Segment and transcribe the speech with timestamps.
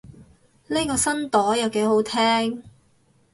[0.65, 2.63] 呢個新朵又幾好聽